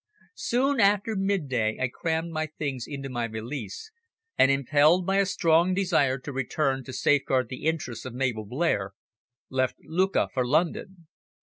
Soon 0.41 0.79
after 0.79 1.15
midday, 1.15 1.77
I 1.79 1.87
crammed 1.87 2.31
my 2.31 2.47
things 2.47 2.85
into 2.87 3.07
my 3.07 3.27
valise, 3.27 3.91
and, 4.35 4.49
impelled 4.49 5.05
by 5.05 5.17
a 5.17 5.27
strong 5.27 5.75
desire 5.75 6.17
to 6.17 6.33
return 6.33 6.83
to 6.85 6.91
safeguard 6.91 7.49
the 7.49 7.65
interests 7.65 8.05
of 8.05 8.15
Mabel 8.15 8.47
Blair, 8.47 8.93
left 9.51 9.75
Lucca 9.83 10.27
for 10.33 10.43
London. 10.43 11.05